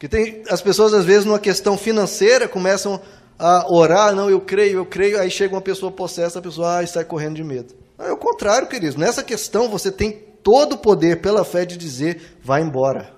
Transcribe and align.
Porque 0.00 0.08
tem, 0.08 0.42
as 0.48 0.62
pessoas, 0.62 0.94
às 0.94 1.04
vezes, 1.04 1.26
numa 1.26 1.38
questão 1.38 1.76
financeira, 1.76 2.48
começam 2.48 2.98
a 3.38 3.70
orar, 3.70 4.14
não, 4.14 4.30
eu 4.30 4.40
creio, 4.40 4.78
eu 4.78 4.86
creio, 4.86 5.20
aí 5.20 5.30
chega 5.30 5.54
uma 5.54 5.60
pessoa 5.60 5.92
possessa, 5.92 6.38
a 6.38 6.42
pessoa 6.42 6.80
ah, 6.80 6.86
sai 6.86 7.04
correndo 7.04 7.34
de 7.34 7.44
medo. 7.44 7.74
É 7.98 8.10
o 8.10 8.16
contrário, 8.16 8.66
queridos. 8.66 8.96
Nessa 8.96 9.22
questão, 9.22 9.68
você 9.68 9.92
tem 9.92 10.12
todo 10.42 10.72
o 10.72 10.78
poder 10.78 11.20
pela 11.20 11.44
fé 11.44 11.66
de 11.66 11.76
dizer, 11.76 12.38
vai 12.42 12.62
embora. 12.62 13.12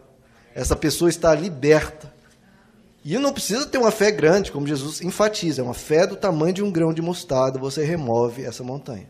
Essa 0.56 0.74
pessoa 0.74 1.08
está 1.08 1.32
liberta. 1.37 2.13
E 3.04 3.17
não 3.17 3.33
precisa 3.33 3.64
ter 3.64 3.78
uma 3.78 3.92
fé 3.92 4.10
grande, 4.10 4.51
como 4.51 4.67
Jesus 4.67 5.01
enfatiza, 5.03 5.62
é 5.62 5.64
uma 5.64 5.74
fé 5.74 6.04
do 6.04 6.17
tamanho 6.17 6.53
de 6.53 6.64
um 6.64 6.72
grão 6.72 6.92
de 6.92 7.01
mostarda, 7.01 7.60
você 7.60 7.85
remove 7.85 8.42
essa 8.44 8.64
montanha. 8.64 9.08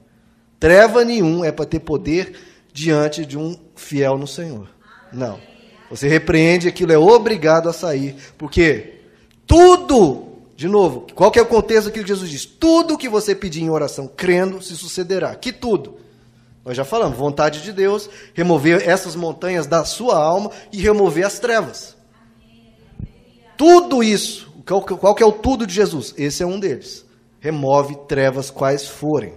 Treva 0.61 1.07
nenhum 1.07 1.43
é 1.43 1.51
para 1.51 1.65
ter 1.65 1.81
poder 1.81 2.39
diante 2.71 3.25
de 3.25 3.39
um 3.39 3.57
fiel 3.75 4.19
no 4.19 4.27
Senhor. 4.27 4.69
Não. 5.11 5.52
Você 5.93 6.09
repreende, 6.09 6.69
aquilo 6.69 6.91
é 6.91 6.97
obrigado 6.97 7.69
a 7.69 7.73
sair, 7.73 8.17
porque 8.39 8.95
tudo, 9.47 10.39
de 10.57 10.67
novo, 10.67 11.07
qual 11.15 11.31
que 11.31 11.39
é 11.39 11.43
o 11.43 11.47
contexto 11.47 11.89
daquilo 11.89 12.07
que 12.07 12.11
Jesus 12.11 12.31
diz? 12.31 12.47
Tudo 12.47 12.97
que 12.97 13.11
você 13.11 13.35
pedir 13.35 13.61
em 13.61 13.69
oração, 13.69 14.09
crendo, 14.09 14.63
se 14.63 14.75
sucederá. 14.75 15.35
Que 15.35 15.53
tudo? 15.53 15.99
Nós 16.65 16.79
já 16.79 16.83
falamos, 16.83 17.19
vontade 17.19 17.61
de 17.61 17.75
Deus, 17.75 18.09
remover 18.33 18.89
essas 18.89 19.15
montanhas 19.15 19.67
da 19.67 19.85
sua 19.85 20.17
alma 20.17 20.51
e 20.73 20.81
remover 20.81 21.27
as 21.27 21.39
trevas. 21.39 21.95
Tudo 23.59 24.03
isso, 24.03 24.51
qual, 24.67 24.81
qual 24.81 25.15
que 25.15 25.23
é 25.23 25.27
o 25.27 25.33
tudo 25.33 25.67
de 25.67 25.75
Jesus? 25.75 26.15
Esse 26.17 26.43
é 26.43 26.47
um 26.47 26.59
deles. 26.59 27.05
Remove 27.39 27.97
trevas 28.09 28.49
quais 28.49 28.89
forem. 28.89 29.35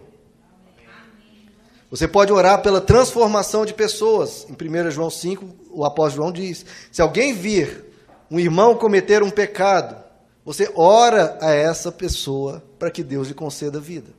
Você 1.90 2.08
pode 2.08 2.34
orar 2.34 2.62
pela 2.62 2.82
transformação 2.82 3.66
de 3.66 3.74
pessoas. 3.74 4.46
Em 4.50 4.54
1 4.54 4.92
João 4.92 5.10
5, 5.10 5.46
o 5.72 5.86
apóstolo 5.86 6.24
João 6.24 6.32
diz: 6.32 6.66
se 6.92 7.02
alguém 7.02 7.34
vir 7.34 7.86
um 8.30 8.40
irmão 8.40 8.76
cometer 8.76 9.22
um 9.22 9.30
pecado, 9.30 10.04
você 10.44 10.72
ora 10.76 11.38
a 11.42 11.52
essa 11.52 11.92
pessoa 11.92 12.64
para 12.78 12.92
que 12.92 13.04
Deus 13.04 13.28
lhe 13.28 13.34
conceda 13.34 13.80
vida. 13.80 14.12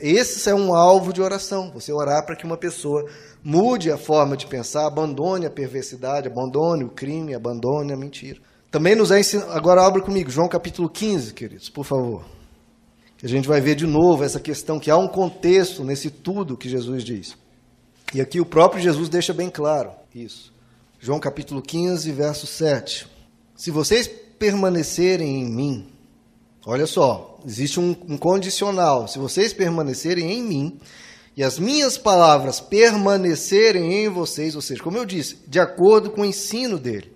Esse 0.00 0.48
é 0.48 0.54
um 0.54 0.74
alvo 0.74 1.12
de 1.12 1.20
oração. 1.20 1.72
Você 1.72 1.92
orar 1.92 2.24
para 2.24 2.36
que 2.36 2.44
uma 2.44 2.56
pessoa 2.56 3.04
mude 3.42 3.90
a 3.90 3.98
forma 3.98 4.36
de 4.36 4.46
pensar, 4.46 4.86
abandone 4.86 5.44
a 5.44 5.50
perversidade, 5.50 6.28
abandone 6.28 6.84
o 6.84 6.90
crime, 6.90 7.34
abandone 7.34 7.92
a 7.92 7.96
mentira. 7.96 8.40
Também 8.70 8.94
nos 8.94 9.10
é 9.10 9.18
ensinado. 9.18 9.52
Agora 9.52 9.84
abra 9.84 10.00
comigo, 10.00 10.30
João 10.30 10.48
capítulo 10.48 10.88
15, 10.88 11.34
queridos, 11.34 11.68
por 11.68 11.84
favor. 11.84 12.24
A 13.22 13.26
gente 13.26 13.46
vai 13.46 13.60
ver 13.60 13.74
de 13.74 13.86
novo 13.86 14.24
essa 14.24 14.40
questão 14.40 14.80
que 14.80 14.90
há 14.90 14.96
um 14.96 15.06
contexto 15.06 15.84
nesse 15.84 16.10
tudo 16.10 16.56
que 16.56 16.68
Jesus 16.68 17.04
diz. 17.04 17.36
E 18.12 18.20
aqui 18.20 18.40
o 18.40 18.46
próprio 18.46 18.82
Jesus 18.82 19.08
deixa 19.08 19.32
bem 19.32 19.48
claro 19.48 19.92
isso. 20.14 20.52
João 20.98 21.20
capítulo 21.20 21.62
15, 21.62 22.10
verso 22.12 22.46
7. 22.46 23.06
Se 23.56 23.70
vocês 23.70 24.08
permanecerem 24.38 25.42
em 25.42 25.48
mim, 25.48 25.88
olha 26.66 26.86
só, 26.86 27.38
existe 27.46 27.78
um, 27.78 27.96
um 28.08 28.18
condicional. 28.18 29.06
Se 29.06 29.18
vocês 29.18 29.52
permanecerem 29.52 30.32
em 30.32 30.42
mim 30.42 30.80
e 31.36 31.44
as 31.44 31.58
minhas 31.58 31.96
palavras 31.96 32.60
permanecerem 32.60 34.04
em 34.04 34.08
vocês, 34.08 34.56
ou 34.56 34.60
seja, 34.60 34.82
como 34.82 34.98
eu 34.98 35.04
disse, 35.04 35.38
de 35.46 35.60
acordo 35.60 36.10
com 36.10 36.22
o 36.22 36.26
ensino 36.26 36.78
dele, 36.78 37.12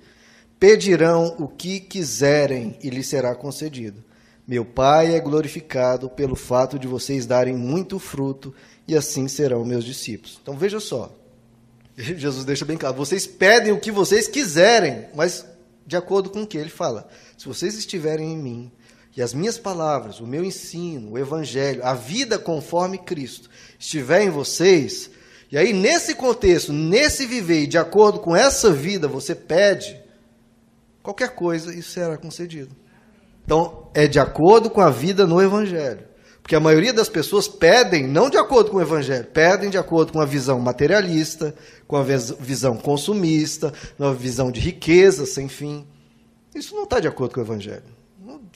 Pedirão 0.59 1.37
o 1.39 1.49
que 1.49 1.79
quiserem 1.81 2.79
e 2.83 2.89
lhes 2.89 3.09
será 3.09 3.34
concedido. 3.34 4.03
Meu 4.47 4.64
Pai 4.64 5.14
é 5.14 5.20
glorificado 5.20 6.08
pelo 6.08 6.36
fato 6.36 6.78
de 6.78 6.86
vocês 6.86 7.27
darem 7.27 7.56
muito 7.56 7.98
fruto 7.98 8.55
e 8.86 8.94
assim 8.94 9.27
serão 9.27 9.64
meus 9.64 9.84
discípulos. 9.84 10.38
Então 10.41 10.56
veja 10.56 10.78
só. 10.78 11.12
Jesus 11.97 12.44
deixa 12.44 12.64
bem 12.64 12.77
claro: 12.77 12.94
vocês 12.94 13.27
pedem 13.27 13.72
o 13.72 13.80
que 13.80 13.91
vocês 13.91 14.28
quiserem, 14.28 15.06
mas 15.16 15.44
de 15.84 15.97
acordo 15.97 16.30
com 16.30 16.42
o 16.42 16.47
que 16.47 16.56
ele 16.56 16.70
fala. 16.70 17.08
Se 17.36 17.47
vocês 17.47 17.77
estiverem 17.77 18.34
em 18.34 18.38
mim 18.38 18.72
e 19.16 19.22
as 19.22 19.34
minhas 19.34 19.58
palavras, 19.58 20.20
o 20.20 20.27
meu 20.27 20.44
ensino, 20.44 21.12
o 21.12 21.19
evangelho, 21.19 21.84
a 21.84 21.94
vida 21.94 22.38
conforme 22.38 22.98
Cristo 22.98 23.50
estiver 23.78 24.22
em 24.22 24.31
vocês, 24.31 25.10
e 25.50 25.59
aí 25.59 25.72
nesse 25.72 26.15
contexto, 26.15 26.72
nesse 26.72 27.26
viver, 27.26 27.66
de 27.66 27.78
acordo 27.78 28.21
com 28.21 28.37
essa 28.37 28.72
vida, 28.72 29.09
você 29.09 29.34
pede, 29.34 30.00
qualquer 31.03 31.31
coisa, 31.31 31.75
isso 31.75 31.91
será 31.91 32.16
concedido. 32.16 32.85
Então, 33.47 33.89
é 33.95 34.07
de 34.07 34.19
acordo 34.19 34.69
com 34.69 34.81
a 34.81 34.91
vida 34.91 35.27
no 35.27 35.41
Evangelho. 35.41 36.05
Porque 36.43 36.55
a 36.55 36.61
maioria 36.61 36.93
das 36.93 37.09
pessoas 37.09 37.49
pedem 37.49 38.07
não 38.07 38.29
de 38.29 38.37
acordo 38.37 38.71
com 38.71 38.77
o 38.77 38.83
Evangelho, 38.83 39.25
pedem 39.25 39.71
de 39.71 39.79
acordo 39.79 40.12
com 40.12 40.21
a 40.21 40.27
visão 40.27 40.61
materialista, 40.61 41.55
com 41.89 41.97
a 41.97 42.03
visão 42.03 42.77
consumista, 42.77 43.73
uma 43.99 44.12
visão 44.12 44.51
de 44.51 44.61
riqueza 44.61 45.25
sem 45.27 45.49
fim. 45.49 45.87
Isso 46.55 46.75
não 46.75 46.84
está 46.84 47.01
de 47.01 47.09
acordo 47.09 47.34
com 47.34 47.41
o 47.41 47.45
Evangelho. 47.45 47.97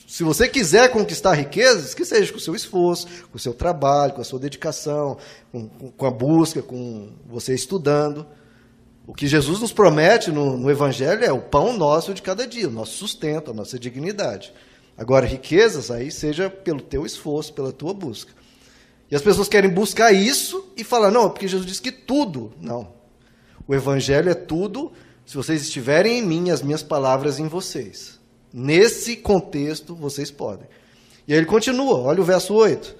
Se 0.07 0.23
você 0.23 0.47
quiser 0.47 0.89
conquistar 0.89 1.33
riquezas, 1.33 1.93
que 1.93 2.03
seja 2.03 2.31
com 2.31 2.37
o 2.37 2.41
seu 2.41 2.53
esforço, 2.53 3.07
com 3.31 3.37
o 3.37 3.39
seu 3.39 3.53
trabalho, 3.53 4.13
com 4.13 4.21
a 4.21 4.25
sua 4.25 4.39
dedicação, 4.39 5.17
com, 5.51 5.67
com 5.69 6.05
a 6.05 6.11
busca, 6.11 6.61
com 6.61 7.13
você 7.25 7.53
estudando. 7.53 8.25
O 9.07 9.13
que 9.13 9.27
Jesus 9.27 9.59
nos 9.59 9.71
promete 9.71 10.31
no, 10.31 10.57
no, 10.57 10.69
Evangelho 10.69 11.23
é 11.23 11.31
o 11.31 11.41
pão 11.41 11.77
nosso 11.77 12.13
de 12.13 12.21
cada 12.21 12.45
dia, 12.45 12.67
o 12.67 12.71
nosso 12.71 12.93
sustento, 12.93 13.51
a 13.51 13.53
nossa 13.53 13.79
dignidade. 13.79 14.53
Agora, 14.97 15.25
riquezas, 15.25 15.89
aí 15.89 16.11
seja 16.11 16.49
pelo 16.49 16.81
teu 16.81 17.05
esforço, 17.05 17.53
pela 17.53 17.71
tua 17.71 17.93
busca. 17.93 18.31
E 19.09 19.15
as 19.15 19.21
pessoas 19.21 19.49
querem 19.49 19.69
buscar 19.69 20.11
isso 20.11 20.71
e 20.77 20.83
falar, 20.83 21.11
não, 21.11 21.29
porque 21.29 21.47
Jesus 21.47 21.67
disse 21.67 21.81
que 21.81 21.91
tudo. 21.91 22.53
Não. 22.61 22.93
O 23.67 23.75
Evangelho 23.75 24.29
é 24.29 24.33
tudo 24.33 24.91
se 25.25 25.35
vocês 25.35 25.61
estiverem 25.61 26.19
em 26.19 26.25
mim, 26.25 26.49
as 26.49 26.61
minhas 26.61 26.83
palavras 26.83 27.39
em 27.39 27.47
vocês. 27.47 28.19
Nesse 28.53 29.15
contexto, 29.15 29.95
vocês 29.95 30.29
podem. 30.29 30.67
E 31.27 31.33
aí 31.33 31.39
ele 31.39 31.45
continua, 31.45 31.99
olha 31.99 32.21
o 32.21 32.25
verso 32.25 32.53
8. 32.53 32.95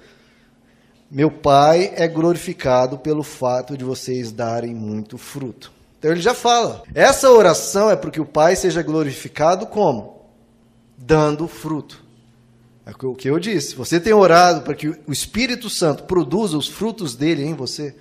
Meu 1.09 1.29
Pai 1.29 1.91
é 1.95 2.07
glorificado 2.07 2.97
pelo 2.97 3.23
fato 3.23 3.77
de 3.77 3.83
vocês 3.83 4.31
darem 4.31 4.73
muito 4.73 5.17
fruto. 5.17 5.71
Então 5.99 6.11
ele 6.11 6.21
já 6.21 6.33
fala. 6.33 6.83
Essa 6.95 7.29
oração 7.29 7.89
é 7.89 7.95
para 7.97 8.09
que 8.09 8.21
o 8.21 8.25
Pai 8.25 8.55
seja 8.55 8.81
glorificado 8.81 9.65
como? 9.65 10.20
Dando 11.01 11.47
fruto. 11.47 12.03
É 12.85 12.91
o 13.05 13.15
que 13.15 13.29
eu 13.29 13.39
disse. 13.39 13.75
Você 13.75 13.99
tem 13.99 14.13
orado 14.13 14.61
para 14.61 14.73
que 14.73 14.87
o 14.87 15.11
Espírito 15.11 15.69
Santo 15.69 16.03
produza 16.03 16.57
os 16.57 16.67
frutos 16.67 17.15
dele 17.15 17.43
em 17.43 17.53
você. 17.53 17.95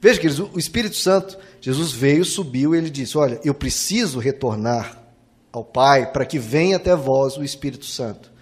Veja, 0.00 0.20
que 0.20 0.28
o 0.28 0.58
Espírito 0.58 0.96
Santo, 0.96 1.38
Jesus 1.60 1.92
veio, 1.92 2.24
subiu 2.24 2.74
e 2.74 2.78
ele 2.78 2.90
disse: 2.90 3.16
Olha, 3.16 3.40
eu 3.44 3.54
preciso 3.54 4.18
retornar 4.18 5.02
ao 5.52 5.64
Pai 5.64 6.12
para 6.12 6.26
que 6.26 6.38
venha 6.38 6.76
até 6.76 6.94
vós 6.94 7.36
o 7.36 7.44
Espírito 7.44 7.86
Santo. 7.86 8.32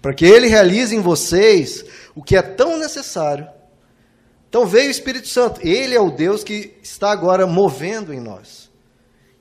Para 0.00 0.14
que 0.14 0.24
ele 0.24 0.46
realize 0.46 0.94
em 0.94 1.00
vocês 1.00 1.84
o 2.14 2.22
que 2.22 2.36
é 2.36 2.42
tão 2.42 2.78
necessário 2.78 3.48
então 4.54 4.66
veio 4.66 4.86
o 4.86 4.90
Espírito 4.92 5.26
Santo. 5.26 5.60
Ele 5.66 5.96
é 5.96 6.00
o 6.00 6.12
Deus 6.12 6.44
que 6.44 6.74
está 6.80 7.10
agora 7.10 7.44
movendo 7.44 8.14
em 8.14 8.20
nós. 8.20 8.70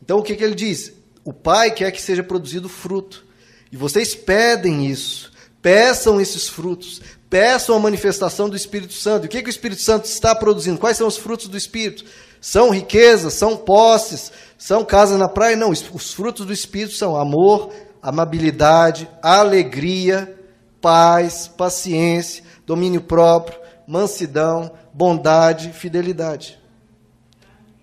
Então 0.01 0.17
o 0.17 0.23
que, 0.23 0.35
que 0.35 0.43
ele 0.43 0.55
diz? 0.55 0.91
O 1.23 1.31
Pai 1.31 1.69
quer 1.69 1.91
que 1.91 2.01
seja 2.01 2.23
produzido 2.23 2.67
fruto. 2.67 3.23
E 3.73 3.75
vocês 3.75 4.13
pedem 4.13 4.85
isso. 4.85 5.31
Peçam 5.59 6.21
esses 6.21 6.47
frutos. 6.47 7.01
Peçam 7.27 7.75
a 7.75 7.79
manifestação 7.79 8.47
do 8.47 8.55
Espírito 8.55 8.93
Santo. 8.93 9.23
E 9.23 9.25
o 9.25 9.29
que, 9.29 9.41
que 9.41 9.49
o 9.49 9.49
Espírito 9.49 9.81
Santo 9.81 10.05
está 10.05 10.35
produzindo? 10.35 10.77
Quais 10.77 10.95
são 10.95 11.07
os 11.07 11.17
frutos 11.17 11.47
do 11.47 11.57
Espírito? 11.57 12.05
São 12.39 12.69
riquezas, 12.69 13.33
são 13.33 13.57
posses, 13.57 14.31
são 14.59 14.85
casa 14.85 15.17
na 15.17 15.27
praia? 15.27 15.55
Não, 15.55 15.71
os 15.71 16.13
frutos 16.13 16.45
do 16.45 16.53
Espírito 16.53 16.93
são 16.93 17.17
amor, 17.17 17.73
amabilidade, 17.99 19.09
alegria, 19.23 20.37
paz, 20.79 21.47
paciência, 21.47 22.43
domínio 22.67 23.01
próprio, 23.01 23.57
mansidão, 23.87 24.71
bondade, 24.93 25.73
fidelidade. 25.73 26.59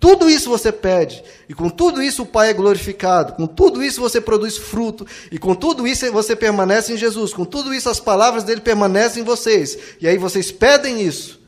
Tudo 0.01 0.27
isso 0.27 0.49
você 0.49 0.71
pede, 0.71 1.23
e 1.47 1.53
com 1.53 1.69
tudo 1.69 2.01
isso 2.01 2.23
o 2.23 2.25
Pai 2.25 2.49
é 2.49 2.53
glorificado, 2.53 3.33
com 3.33 3.45
tudo 3.45 3.83
isso 3.83 4.01
você 4.01 4.19
produz 4.19 4.57
fruto, 4.57 5.05
e 5.31 5.37
com 5.37 5.53
tudo 5.53 5.87
isso 5.87 6.11
você 6.11 6.35
permanece 6.35 6.91
em 6.91 6.97
Jesus, 6.97 7.31
com 7.31 7.45
tudo 7.45 7.71
isso 7.71 7.87
as 7.87 7.99
palavras 7.99 8.43
dele 8.43 8.61
permanecem 8.61 9.21
em 9.21 9.25
vocês, 9.25 9.77
e 10.01 10.07
aí 10.07 10.17
vocês 10.17 10.51
pedem 10.51 11.03
isso, 11.03 11.39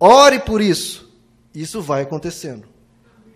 ore 0.00 0.38
por 0.38 0.62
isso, 0.62 1.10
isso 1.54 1.82
vai 1.82 2.00
acontecendo. 2.00 2.66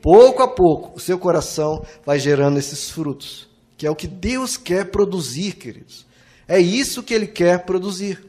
Pouco 0.01 0.43
a 0.43 0.49
pouco, 0.49 0.97
o 0.97 1.01
seu 1.01 1.19
coração 1.19 1.85
vai 2.03 2.19
gerando 2.19 2.59
esses 2.59 2.89
frutos, 2.89 3.47
que 3.77 3.87
é 3.87 3.91
o 3.91 3.95
que 3.95 4.07
Deus 4.07 4.57
quer 4.57 4.87
produzir, 4.87 5.57
queridos. 5.57 6.07
É 6.49 6.59
isso 6.59 7.03
que 7.03 7.13
ele 7.13 7.27
quer 7.27 7.67
produzir. 7.67 8.25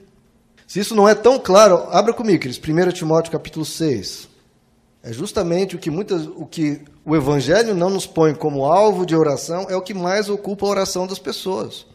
Se 0.67 0.81
isso 0.81 0.95
não 0.95 1.07
é 1.07 1.15
tão 1.15 1.39
claro, 1.39 1.87
abra 1.91 2.13
comigo, 2.13 2.41
queridos, 2.41 2.59
1 2.61 2.91
Timóteo 2.91 3.31
capítulo 3.31 3.63
6. 3.63 4.34
É 5.05 5.13
justamente 5.13 5.75
o 5.75 5.79
que, 5.79 5.91
muitas, 5.91 6.25
o 6.25 6.47
que 6.47 6.81
o 7.05 7.15
Evangelho 7.15 7.75
não 7.75 7.91
nos 7.91 8.07
põe 8.07 8.33
como 8.33 8.65
alvo 8.65 9.05
de 9.05 9.15
oração, 9.15 9.67
é 9.69 9.75
o 9.75 9.81
que 9.81 9.93
mais 9.93 10.29
ocupa 10.29 10.65
a 10.65 10.69
oração 10.69 11.05
das 11.05 11.19
pessoas. 11.19 11.85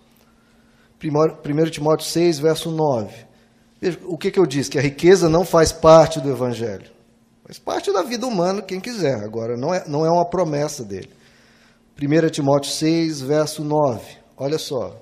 1 1.02 1.70
Timóteo 1.70 2.06
6, 2.06 2.38
verso 2.38 2.70
9. 2.70 3.12
Veja, 3.80 3.98
o 4.04 4.16
que, 4.16 4.30
que 4.30 4.38
eu 4.38 4.46
disse? 4.46 4.70
Que 4.70 4.78
a 4.78 4.82
riqueza 4.82 5.28
não 5.28 5.44
faz 5.44 5.72
parte 5.72 6.20
do 6.20 6.30
Evangelho. 6.30 6.88
Faz 7.44 7.58
parte 7.58 7.92
da 7.92 8.02
vida 8.04 8.28
humana, 8.28 8.62
quem 8.62 8.78
quiser. 8.78 9.16
Agora, 9.24 9.56
não 9.56 9.74
é, 9.74 9.82
não 9.88 10.06
é 10.06 10.08
uma 10.08 10.24
promessa 10.24 10.84
dele. 10.84 11.10
1 12.00 12.30
Timóteo 12.30 12.70
6, 12.70 13.22
verso 13.22 13.64
9. 13.64 14.02
olha 14.36 14.56
só. 14.56 14.96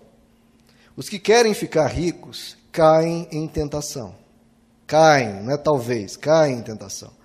Os 0.96 1.10
que 1.10 1.18
querem 1.18 1.52
ficar 1.52 1.88
ricos 1.88 2.56
caem 2.72 3.28
em 3.30 3.46
tentação. 3.46 4.14
Caem, 4.86 5.42
não 5.42 5.52
é 5.52 5.58
talvez, 5.58 6.16
caem 6.16 6.56
em 6.56 6.62
tentação. 6.62 7.17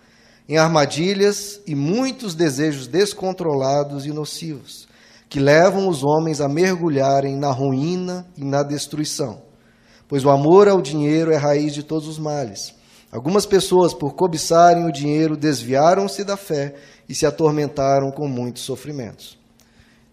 Em 0.47 0.57
armadilhas 0.57 1.61
e 1.65 1.73
muitos 1.73 2.35
desejos 2.35 2.87
descontrolados 2.87 4.05
e 4.05 4.09
nocivos, 4.09 4.87
que 5.29 5.39
levam 5.39 5.87
os 5.87 6.03
homens 6.03 6.41
a 6.41 6.49
mergulharem 6.49 7.37
na 7.37 7.51
ruína 7.51 8.27
e 8.37 8.43
na 8.43 8.61
destruição. 8.61 9.41
Pois 10.07 10.25
o 10.25 10.29
amor 10.29 10.67
ao 10.67 10.81
dinheiro 10.81 11.31
é 11.31 11.37
raiz 11.37 11.73
de 11.73 11.81
todos 11.81 12.07
os 12.07 12.19
males. 12.19 12.73
Algumas 13.11 13.45
pessoas, 13.45 13.93
por 13.93 14.15
cobiçarem 14.15 14.85
o 14.85 14.91
dinheiro, 14.91 15.37
desviaram-se 15.37 16.23
da 16.23 16.35
fé 16.35 16.75
e 17.07 17.13
se 17.13 17.25
atormentaram 17.25 18.11
com 18.11 18.27
muitos 18.27 18.63
sofrimentos. 18.63 19.37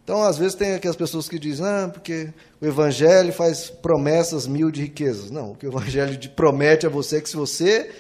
Então, 0.05 0.23
às 0.23 0.37
vezes, 0.37 0.55
tem 0.55 0.75
aquelas 0.75 0.97
pessoas 0.97 1.29
que 1.29 1.39
dizem, 1.39 1.65
ah, 1.65 1.91
porque 1.93 2.29
o 2.61 2.67
Evangelho 2.67 3.33
faz 3.33 3.71
promessas 3.71 4.47
mil 4.47 4.71
de 4.71 4.83
riquezas. 4.83 5.31
Não, 5.31 5.53
o 5.53 5.55
que 5.55 5.67
o 5.67 5.71
Evangelho 5.71 6.19
promete 6.37 6.87
a 6.87 6.91
você 6.91 7.17
é 7.17 7.21
que 7.21 7.31
se 7.31 7.37
você 7.37 7.91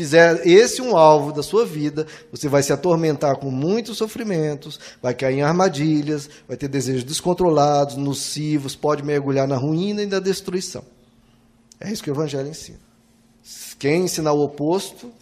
fizer 0.00 0.46
esse 0.46 0.80
um 0.80 0.96
alvo 0.96 1.30
da 1.30 1.42
sua 1.42 1.66
vida, 1.66 2.06
você 2.32 2.48
vai 2.48 2.62
se 2.62 2.72
atormentar 2.72 3.36
com 3.36 3.50
muitos 3.50 3.98
sofrimentos, 3.98 4.80
vai 5.02 5.12
cair 5.12 5.36
em 5.36 5.42
armadilhas, 5.42 6.30
vai 6.48 6.56
ter 6.56 6.68
desejos 6.68 7.04
descontrolados, 7.04 7.96
nocivos, 7.96 8.74
pode 8.74 9.02
mergulhar 9.02 9.46
na 9.46 9.58
ruína 9.58 10.02
e 10.02 10.06
na 10.06 10.18
destruição. 10.18 10.82
É 11.78 11.92
isso 11.92 12.02
que 12.02 12.10
o 12.10 12.14
Evangelho 12.14 12.48
ensina. 12.48 12.78
Quem 13.78 14.04
ensinar 14.04 14.32
o 14.32 14.40
oposto, 14.40 15.12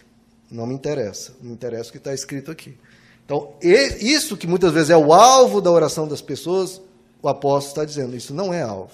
não 0.49 0.65
me 0.65 0.75
interessa. 0.75 1.33
Me 1.43 1.53
interessa 1.53 1.89
o 1.89 1.93
que 1.93 1.99
está 1.99 2.15
escrito 2.15 2.53
aqui. 2.53 2.79
Então, 3.25 3.55
isso 3.61 4.37
que 4.37 4.47
muitas 4.47 4.73
vezes 4.73 4.91
é 4.91 4.97
o 4.97 5.13
alvo 5.13 5.61
da 5.61 5.73
oração 5.73 6.07
das 6.07 6.23
pessoas, 6.23 6.81
o 7.21 7.29
apóstolo 7.29 7.73
está 7.73 7.85
dizendo, 7.85 8.15
isso 8.15 8.33
não 8.33 8.55
é 8.55 8.63
alvo. 8.63 8.93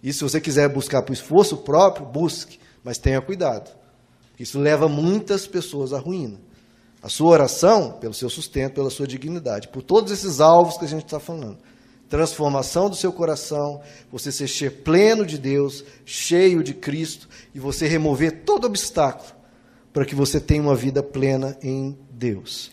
E 0.00 0.12
se 0.12 0.22
você 0.22 0.40
quiser 0.40 0.68
buscar 0.68 1.02
por 1.02 1.12
esforço 1.12 1.56
próprio, 1.56 2.06
busque, 2.06 2.60
mas 2.84 2.96
tenha 2.96 3.20
cuidado. 3.20 3.85
Isso 4.38 4.58
leva 4.58 4.88
muitas 4.88 5.46
pessoas 5.46 5.92
à 5.92 5.98
ruína. 5.98 6.38
A 7.02 7.08
sua 7.08 7.30
oração, 7.30 7.92
pelo 7.92 8.14
seu 8.14 8.28
sustento, 8.28 8.74
pela 8.74 8.90
sua 8.90 9.06
dignidade, 9.06 9.68
por 9.68 9.82
todos 9.82 10.12
esses 10.12 10.40
alvos 10.40 10.76
que 10.76 10.84
a 10.84 10.88
gente 10.88 11.04
está 11.04 11.20
falando. 11.20 11.58
Transformação 12.08 12.88
do 12.88 12.96
seu 12.96 13.12
coração, 13.12 13.80
você 14.10 14.30
ser 14.30 14.82
pleno 14.82 15.26
de 15.26 15.38
Deus, 15.38 15.84
cheio 16.04 16.62
de 16.62 16.74
Cristo, 16.74 17.28
e 17.54 17.58
você 17.58 17.86
remover 17.86 18.44
todo 18.44 18.66
obstáculo 18.66 19.36
para 19.92 20.04
que 20.04 20.14
você 20.14 20.38
tenha 20.38 20.62
uma 20.62 20.74
vida 20.74 21.02
plena 21.02 21.56
em 21.62 21.96
Deus. 22.10 22.70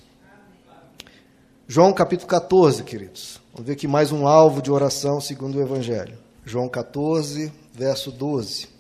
João 1.68 1.94
capítulo 1.94 2.28
14, 2.28 2.84
queridos. 2.84 3.40
Vamos 3.54 3.68
ver 3.68 3.74
aqui 3.74 3.88
mais 3.88 4.12
um 4.12 4.28
alvo 4.28 4.62
de 4.62 4.70
oração 4.70 5.22
segundo 5.22 5.58
o 5.58 5.62
Evangelho. 5.62 6.18
João 6.46 6.68
14, 6.68 7.52
verso 7.74 8.12
12. 8.12 8.73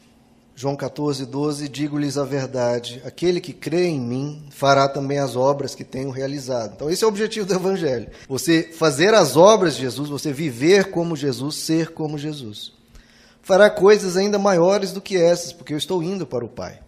João 0.55 0.75
14, 0.75 1.25
12, 1.25 1.67
digo-lhes 1.67 2.17
a 2.17 2.23
verdade, 2.23 3.01
aquele 3.05 3.41
que 3.41 3.53
crê 3.53 3.87
em 3.87 3.99
mim 3.99 4.45
fará 4.51 4.87
também 4.87 5.17
as 5.17 5.35
obras 5.35 5.73
que 5.73 5.83
tenho 5.83 6.11
realizado. 6.11 6.73
Então, 6.75 6.89
esse 6.89 7.03
é 7.03 7.07
o 7.07 7.09
objetivo 7.09 7.45
do 7.45 7.53
Evangelho. 7.55 8.09
Você 8.27 8.63
fazer 8.63 9.13
as 9.13 9.35
obras 9.35 9.75
de 9.75 9.81
Jesus, 9.81 10.09
você 10.09 10.31
viver 10.31 10.91
como 10.91 11.15
Jesus, 11.15 11.55
ser 11.55 11.89
como 11.89 12.17
Jesus 12.17 12.73
fará 13.43 13.69
coisas 13.69 14.17
ainda 14.17 14.39
maiores 14.39 14.91
do 14.91 15.01
que 15.01 15.17
essas, 15.17 15.53
porque 15.53 15.73
eu 15.73 15.77
estou 15.77 16.01
indo 16.01 16.25
para 16.25 16.43
o 16.43 16.49
Pai. 16.49 16.79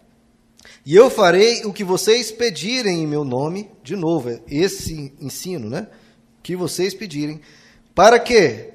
E 0.83 0.95
eu 0.95 1.09
farei 1.09 1.63
o 1.65 1.73
que 1.73 1.83
vocês 1.83 2.31
pedirem 2.31 3.03
em 3.03 3.07
meu 3.07 3.23
nome, 3.23 3.69
de 3.83 3.95
novo, 3.95 4.29
é 4.29 4.39
esse 4.49 5.13
ensino, 5.19 5.69
né? 5.69 5.87
Que 6.41 6.55
vocês 6.55 6.93
pedirem. 6.93 7.41
Para 7.93 8.17
quê? 8.17 8.69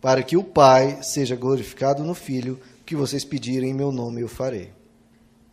Para 0.00 0.22
que 0.22 0.36
o 0.36 0.42
Pai 0.42 1.00
seja 1.02 1.36
glorificado 1.36 2.02
no 2.02 2.14
Filho, 2.14 2.58
que 2.88 2.96
vocês 2.96 3.24
pedirem 3.24 3.70
em 3.70 3.74
meu 3.74 3.92
nome 3.92 4.20
eu 4.22 4.28
farei. 4.28 4.72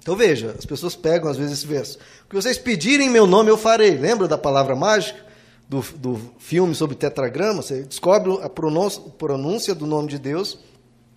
Então 0.02 0.16
veja, 0.16 0.56
as 0.58 0.66
pessoas 0.66 0.96
pegam 0.96 1.30
às 1.30 1.38
vezes 1.38 1.60
esse 1.60 1.68
verso. 1.68 1.98
O 2.26 2.30
que 2.30 2.36
vocês 2.36 2.58
pedirem 2.58 3.08
em 3.08 3.10
meu 3.10 3.28
nome 3.28 3.50
eu 3.50 3.58
farei. 3.58 3.98
Lembra 3.98 4.28
da 4.28 4.38
palavra 4.38 4.76
mágica? 4.76 5.26
Do, 5.68 5.82
do 5.96 6.22
filme 6.38 6.76
sobre 6.76 6.96
tetragrama? 6.96 7.62
Você 7.62 7.84
descobre 7.84 8.40
a 8.42 8.48
pronúncia, 8.48 9.02
pronúncia 9.18 9.76
do 9.76 9.86
nome 9.86 10.08
de 10.08 10.20
Deus 10.20 10.60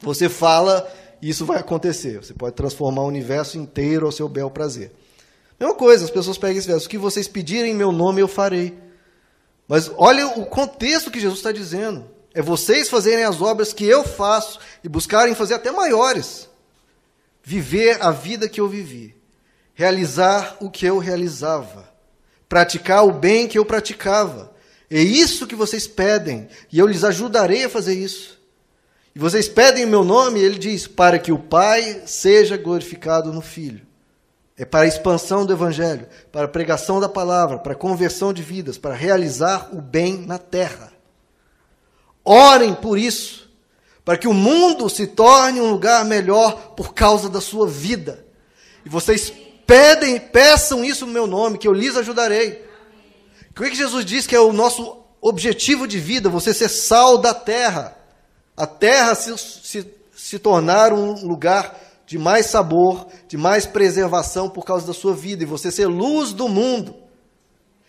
você 0.01 0.29
fala 0.29 0.89
e 1.21 1.29
isso 1.29 1.45
vai 1.45 1.59
acontecer. 1.59 2.23
Você 2.23 2.33
pode 2.33 2.55
transformar 2.55 3.03
o 3.03 3.09
universo 3.09 3.59
inteiro 3.59 4.07
ao 4.07 4.13
seu 4.13 4.29
bel 4.29 4.51
prazer. 4.51 4.93
Mesma 5.59 5.75
coisa, 5.75 6.05
as 6.05 6.11
pessoas 6.11 6.39
pegam 6.39 6.59
esse 6.59 6.69
verso: 6.69 6.87
o 6.87 6.91
que 6.91 6.99
vocês 6.99 7.27
pedirem 7.27 7.73
em 7.73 7.77
meu 7.77 7.93
nome 7.93 8.21
eu 8.21 8.29
farei. 8.29 8.79
Mas 9.67 9.91
olha 9.97 10.27
o 10.27 10.47
contexto 10.47 11.11
que 11.11 11.21
Jesus 11.21 11.41
está 11.41 11.53
dizendo. 11.53 12.05
É 12.35 12.43
vocês 12.43 12.89
fazerem 12.89 13.25
as 13.25 13.41
obras 13.41 13.73
que 13.73 13.85
eu 13.85 14.05
faço 14.05 14.59
e 14.85 14.89
buscarem 14.89 15.35
fazer 15.35 15.55
até 15.55 15.71
maiores. 15.71 16.49
Viver 17.43 18.03
a 18.03 18.11
vida 18.11 18.49
que 18.49 18.61
eu 18.61 18.69
vivi. 18.69 19.17
Realizar 19.75 20.57
o 20.61 20.71
que 20.71 20.87
eu 20.87 20.99
realizava. 20.99 21.89
Praticar 22.49 23.05
o 23.07 23.13
bem 23.13 23.47
que 23.47 23.59
eu 23.59 23.65
praticava. 23.65 24.53
É 24.91 25.01
isso 25.01 25.47
que 25.47 25.55
vocês 25.55 25.87
pedem. 25.87 26.49
E 26.73 26.79
eu 26.79 26.87
lhes 26.87 27.05
ajudarei 27.05 27.65
a 27.65 27.69
fazer 27.69 27.95
isso. 27.95 28.39
E 29.15 29.19
vocês 29.19 29.49
pedem 29.49 29.85
o 29.85 29.89
meu 29.89 30.05
nome, 30.05 30.41
ele 30.41 30.59
diz, 30.59 30.87
para 30.87 31.19
que 31.19 31.33
o 31.33 31.39
Pai 31.39 32.03
seja 32.07 32.57
glorificado 32.57 33.33
no 33.33 33.41
Filho. 33.41 33.87
É 34.57 34.65
para 34.65 34.85
a 34.85 34.89
expansão 34.89 35.47
do 35.47 35.53
Evangelho, 35.53 36.07
para 36.33 36.47
a 36.47 36.49
pregação 36.49 37.01
da 37.01 37.09
palavra, 37.09 37.59
para 37.59 37.73
a 37.73 37.77
conversão 37.77 38.33
de 38.33 38.43
vidas, 38.43 38.77
para 38.77 38.95
realizar 38.95 39.71
o 39.73 39.81
bem 39.81 40.19
na 40.27 40.39
terra. 40.39 40.88
Orem 42.29 42.75
por 42.75 42.99
isso, 42.99 43.49
para 44.05 44.19
que 44.19 44.29
o 44.29 44.35
mundo 44.35 44.89
se 44.89 45.07
torne 45.07 45.61
um 45.61 45.71
lugar 45.71 46.05
melhor 46.05 46.75
por 46.77 46.93
causa 46.93 47.29
da 47.29 47.41
sua 47.41 47.67
vida. 47.67 48.27
E 48.85 48.89
vocês 48.89 49.33
pedem, 49.67 50.19
peçam 50.19 50.85
isso 50.85 51.07
no 51.07 51.13
meu 51.13 51.27
nome, 51.27 51.59
que 51.59 51.67
eu 51.67 51.73
lhes 51.73 51.97
ajudarei. 51.97 52.65
O 53.51 53.55
que, 53.55 53.65
é 53.65 53.71
que 53.71 53.77
Jesus 53.77 54.05
diz 54.05 54.27
que 54.27 54.37
é 54.37 54.41
o 54.41 54.53
nosso 54.53 54.99
objetivo 55.21 55.87
de 55.87 55.99
vida? 55.99 56.29
Você 56.29 56.53
ser 56.53 56.69
sal 56.69 57.19
da 57.19 57.33
terra 57.35 57.99
a 58.59 58.67
terra 58.67 59.15
se, 59.15 59.39
se, 59.39 59.87
se 60.13 60.39
tornar 60.41 60.93
um 60.93 61.25
lugar 61.25 61.79
de 62.05 62.19
mais 62.19 62.47
sabor, 62.47 63.07
de 63.29 63.37
mais 63.37 63.67
preservação 63.67 64.51
por 64.51 64.65
causa 64.65 64.85
da 64.85 64.93
sua 64.93 65.15
vida, 65.15 65.45
e 65.45 65.47
você 65.47 65.71
ser 65.71 65.87
luz 65.87 66.33
do 66.33 66.49
mundo. 66.49 66.97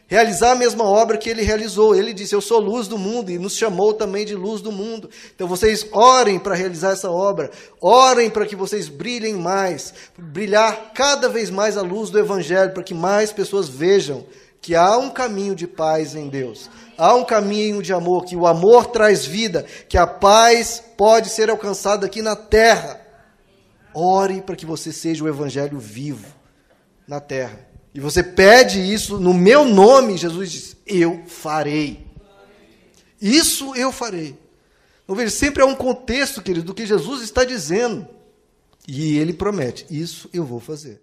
Realizar 0.09 0.53
a 0.53 0.55
mesma 0.55 0.83
obra 0.85 1.19
que 1.19 1.29
ele 1.29 1.43
realizou. 1.43 1.95
Ele 1.95 2.13
disse: 2.13 2.33
Eu 2.33 2.41
sou 2.41 2.59
luz 2.59 2.87
do 2.87 2.97
mundo, 2.97 3.29
e 3.29 3.37
nos 3.37 3.55
chamou 3.55 3.93
também 3.93 4.25
de 4.25 4.33
luz 4.33 4.59
do 4.59 4.71
mundo. 4.71 5.07
Então 5.35 5.47
vocês 5.47 5.85
orem 5.91 6.39
para 6.39 6.55
realizar 6.55 6.93
essa 6.93 7.11
obra, 7.11 7.51
orem 7.79 8.27
para 8.27 8.47
que 8.47 8.55
vocês 8.55 8.89
brilhem 8.89 9.35
mais, 9.35 9.93
brilhar 10.17 10.93
cada 10.95 11.29
vez 11.29 11.51
mais 11.51 11.77
a 11.77 11.83
luz 11.83 12.09
do 12.09 12.17
Evangelho, 12.17 12.73
para 12.73 12.81
que 12.81 12.93
mais 12.95 13.31
pessoas 13.31 13.69
vejam 13.69 14.25
que 14.59 14.75
há 14.75 14.97
um 14.97 15.11
caminho 15.11 15.53
de 15.53 15.67
paz 15.67 16.15
em 16.15 16.27
Deus, 16.27 16.71
há 16.97 17.13
um 17.13 17.23
caminho 17.23 17.81
de 17.81 17.93
amor, 17.93 18.25
que 18.25 18.35
o 18.35 18.47
amor 18.47 18.87
traz 18.87 19.27
vida, 19.27 19.63
que 19.87 19.97
a 19.97 20.07
paz 20.07 20.83
pode 20.97 21.29
ser 21.29 21.51
alcançada 21.51 22.07
aqui 22.07 22.23
na 22.23 22.35
terra. 22.35 22.99
Ore 23.93 24.41
para 24.41 24.55
que 24.55 24.65
você 24.65 24.91
seja 24.91 25.23
o 25.23 25.27
evangelho 25.27 25.77
vivo 25.77 26.25
na 27.07 27.19
terra. 27.19 27.68
E 27.93 27.99
você 27.99 28.21
pede 28.21 28.79
isso 28.79 29.19
no 29.19 29.33
meu 29.33 29.65
nome, 29.65 30.17
Jesus 30.17 30.51
diz: 30.51 30.77
Eu 30.85 31.23
farei. 31.27 32.05
Isso 33.21 33.75
eu 33.75 33.91
farei. 33.91 34.37
Então 35.03 35.15
veja, 35.15 35.31
sempre 35.31 35.63
há 35.63 35.65
um 35.65 35.75
contexto, 35.75 36.41
querido, 36.41 36.67
do 36.67 36.73
que 36.73 36.85
Jesus 36.85 37.23
está 37.23 37.43
dizendo. 37.43 38.07
E 38.87 39.17
ele 39.17 39.33
promete: 39.33 39.85
Isso 39.89 40.29
eu 40.31 40.45
vou 40.45 40.59
fazer. 40.59 41.01